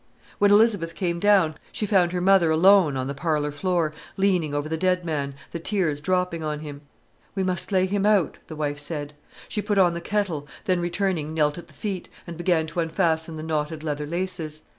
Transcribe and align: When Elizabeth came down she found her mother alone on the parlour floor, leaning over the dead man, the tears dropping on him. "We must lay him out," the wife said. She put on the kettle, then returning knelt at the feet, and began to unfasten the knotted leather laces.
When 0.39 0.49
Elizabeth 0.49 0.95
came 0.95 1.19
down 1.19 1.57
she 1.71 1.85
found 1.85 2.11
her 2.11 2.21
mother 2.21 2.49
alone 2.49 2.97
on 2.97 3.05
the 3.05 3.13
parlour 3.13 3.51
floor, 3.51 3.93
leaning 4.17 4.51
over 4.51 4.67
the 4.67 4.75
dead 4.75 5.05
man, 5.05 5.35
the 5.51 5.59
tears 5.59 6.01
dropping 6.01 6.41
on 6.41 6.61
him. 6.61 6.81
"We 7.35 7.43
must 7.43 7.71
lay 7.71 7.85
him 7.85 8.03
out," 8.03 8.39
the 8.47 8.55
wife 8.55 8.79
said. 8.79 9.13
She 9.47 9.61
put 9.61 9.77
on 9.77 9.93
the 9.93 10.01
kettle, 10.01 10.47
then 10.65 10.79
returning 10.79 11.35
knelt 11.35 11.59
at 11.59 11.67
the 11.67 11.75
feet, 11.75 12.09
and 12.25 12.35
began 12.35 12.65
to 12.65 12.79
unfasten 12.79 13.37
the 13.37 13.43
knotted 13.43 13.83
leather 13.83 14.07
laces. 14.07 14.61